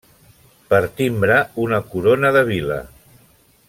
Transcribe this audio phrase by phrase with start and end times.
[0.71, 2.83] Per timbre una corona de vila.